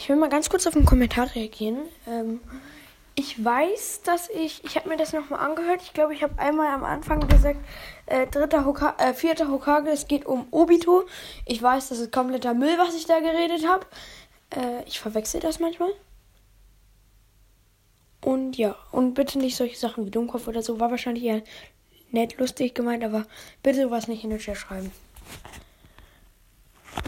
Ich 0.00 0.08
will 0.08 0.16
mal 0.16 0.30
ganz 0.30 0.48
kurz 0.48 0.66
auf 0.66 0.74
einen 0.74 0.86
Kommentar 0.86 1.34
reagieren. 1.34 1.80
Ähm, 2.08 2.40
ich 3.16 3.44
weiß, 3.44 4.00
dass 4.00 4.30
ich, 4.30 4.64
ich 4.64 4.76
habe 4.76 4.88
mir 4.88 4.96
das 4.96 5.12
nochmal 5.12 5.40
angehört. 5.40 5.82
Ich 5.82 5.92
glaube, 5.92 6.14
ich 6.14 6.22
habe 6.22 6.38
einmal 6.38 6.68
am 6.68 6.84
Anfang 6.84 7.28
gesagt, 7.28 7.58
äh, 8.06 8.26
dritter 8.26 8.64
Hoka 8.64 8.94
äh, 8.96 9.12
vierter 9.12 9.48
Hokage, 9.48 9.90
es 9.90 10.08
geht 10.08 10.24
um 10.24 10.46
Obito. 10.52 11.04
Ich 11.44 11.62
weiß, 11.62 11.90
das 11.90 11.98
ist 11.98 12.12
kompletter 12.12 12.54
Müll, 12.54 12.78
was 12.78 12.94
ich 12.94 13.04
da 13.04 13.20
geredet 13.20 13.68
habe. 13.68 13.84
Äh, 14.56 14.84
ich 14.86 14.98
verwechsel 14.98 15.38
das 15.38 15.60
manchmal. 15.60 15.90
Und 18.24 18.56
ja, 18.56 18.76
und 18.92 19.12
bitte 19.12 19.38
nicht 19.38 19.56
solche 19.56 19.76
Sachen 19.76 20.06
wie 20.06 20.10
Dummkopf 20.10 20.48
oder 20.48 20.62
so. 20.62 20.80
War 20.80 20.90
wahrscheinlich 20.90 21.24
eher 21.24 21.42
nett 22.10 22.38
lustig 22.38 22.74
gemeint, 22.74 23.04
aber 23.04 23.26
bitte 23.62 23.90
was 23.90 24.08
nicht 24.08 24.24
in 24.24 24.30
den 24.30 24.38
Chat 24.38 24.56
schreiben. 24.56 24.92